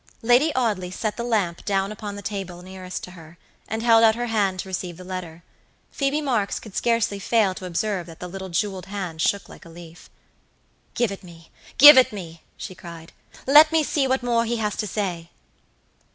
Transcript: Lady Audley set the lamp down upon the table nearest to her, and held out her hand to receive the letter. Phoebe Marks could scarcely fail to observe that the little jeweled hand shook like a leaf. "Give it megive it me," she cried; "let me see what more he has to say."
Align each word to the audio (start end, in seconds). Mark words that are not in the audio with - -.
Lady 0.23 0.51
Audley 0.55 0.89
set 0.89 1.15
the 1.15 1.23
lamp 1.23 1.63
down 1.63 1.91
upon 1.91 2.15
the 2.15 2.23
table 2.23 2.63
nearest 2.63 3.03
to 3.03 3.11
her, 3.11 3.37
and 3.67 3.83
held 3.83 4.03
out 4.03 4.15
her 4.15 4.25
hand 4.25 4.57
to 4.57 4.67
receive 4.67 4.97
the 4.97 5.03
letter. 5.03 5.43
Phoebe 5.91 6.21
Marks 6.21 6.59
could 6.59 6.75
scarcely 6.75 7.19
fail 7.19 7.53
to 7.53 7.67
observe 7.67 8.07
that 8.07 8.19
the 8.19 8.27
little 8.27 8.49
jeweled 8.49 8.87
hand 8.87 9.21
shook 9.21 9.47
like 9.47 9.63
a 9.63 9.69
leaf. 9.69 10.09
"Give 10.95 11.11
it 11.11 11.21
megive 11.23 11.99
it 11.99 12.11
me," 12.11 12.41
she 12.57 12.73
cried; 12.73 13.11
"let 13.45 13.71
me 13.71 13.83
see 13.83 14.07
what 14.07 14.23
more 14.23 14.45
he 14.45 14.57
has 14.57 14.75
to 14.77 14.87
say." 14.87 15.29